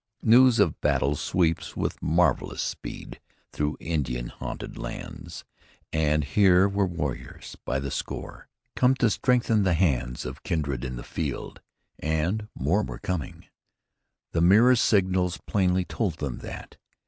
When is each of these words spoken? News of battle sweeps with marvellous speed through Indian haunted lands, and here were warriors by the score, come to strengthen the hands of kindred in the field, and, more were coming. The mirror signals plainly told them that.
News 0.23 0.57
of 0.57 0.81
battle 0.81 1.15
sweeps 1.15 1.77
with 1.77 2.01
marvellous 2.01 2.63
speed 2.63 3.19
through 3.51 3.77
Indian 3.79 4.29
haunted 4.29 4.75
lands, 4.75 5.45
and 5.93 6.23
here 6.23 6.67
were 6.67 6.87
warriors 6.87 7.55
by 7.65 7.77
the 7.77 7.91
score, 7.91 8.47
come 8.75 8.95
to 8.95 9.11
strengthen 9.11 9.61
the 9.61 9.75
hands 9.75 10.25
of 10.25 10.41
kindred 10.41 10.83
in 10.83 10.95
the 10.95 11.03
field, 11.03 11.61
and, 11.99 12.47
more 12.55 12.81
were 12.81 12.97
coming. 12.97 13.45
The 14.31 14.41
mirror 14.41 14.75
signals 14.75 15.37
plainly 15.45 15.85
told 15.85 16.15
them 16.17 16.39
that. 16.39 16.77